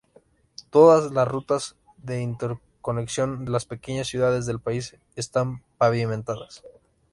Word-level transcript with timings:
Todas 0.71 1.11
las 1.11 1.27
rutas 1.27 1.75
de 1.97 2.21
interconexión 2.23 3.45
de 3.45 3.51
las 3.51 3.65
pequeñas 3.65 4.07
ciudades 4.07 4.47
del 4.47 4.59
país 4.59 4.97
están 5.15 5.61
pavimentadas. 5.77 6.63